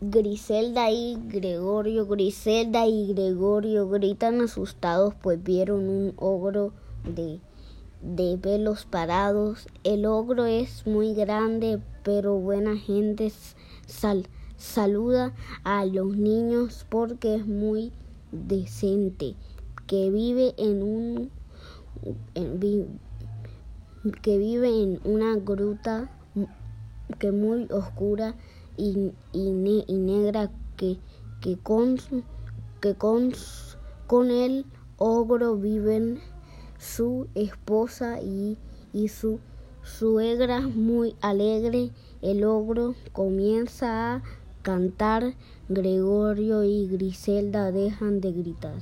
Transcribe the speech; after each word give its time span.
Griselda 0.00 0.90
y 0.90 1.16
Gregorio, 1.28 2.06
Griselda 2.06 2.86
y 2.86 3.14
Gregorio 3.14 3.88
gritan 3.88 4.40
asustados 4.42 5.14
pues 5.14 5.42
vieron 5.42 5.88
un 5.88 6.12
ogro 6.16 6.72
de, 7.04 7.40
de 8.02 8.36
pelos 8.38 8.84
parados. 8.84 9.66
El 9.82 10.04
ogro 10.06 10.44
es 10.44 10.86
muy 10.86 11.14
grande, 11.14 11.80
pero 12.02 12.36
buena 12.36 12.76
gente 12.76 13.32
sal, 13.86 14.26
saluda 14.56 15.34
a 15.64 15.84
los 15.86 16.16
niños 16.16 16.84
porque 16.88 17.36
es 17.36 17.46
muy 17.46 17.92
decente, 18.32 19.36
que 19.86 20.10
vive 20.10 20.54
en 20.58 20.82
un 20.82 21.30
que 24.22 24.38
vive 24.38 24.68
en 24.68 25.00
una 25.04 25.36
gruta 25.36 26.10
que 27.18 27.32
muy 27.32 27.66
oscura 27.70 28.34
y, 28.80 29.12
y, 29.32 29.98
negra 29.98 30.50
que, 30.76 30.98
que, 31.40 31.58
con, 31.58 31.98
que 32.80 32.94
con, 32.94 33.32
con 34.06 34.30
el 34.30 34.64
ogro 34.96 35.56
viven 35.56 36.20
su 36.78 37.28
esposa 37.34 38.20
y, 38.22 38.56
y 38.92 39.08
su 39.08 39.38
suegra 39.82 40.60
muy 40.60 41.14
alegre. 41.20 41.90
El 42.22 42.44
ogro 42.44 42.94
comienza 43.12 44.14
a 44.14 44.22
cantar. 44.62 45.34
Gregorio 45.68 46.64
y 46.64 46.88
Griselda 46.88 47.70
dejan 47.70 48.20
de 48.20 48.32
gritar. 48.32 48.74